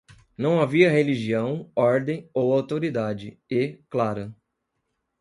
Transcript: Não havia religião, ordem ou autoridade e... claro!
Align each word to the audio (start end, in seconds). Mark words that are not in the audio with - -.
Não 0.35 0.59
havia 0.59 0.89
religião, 0.89 1.71
ordem 1.75 2.27
ou 2.33 2.51
autoridade 2.55 3.39
e... 3.47 3.83
claro! 3.87 4.33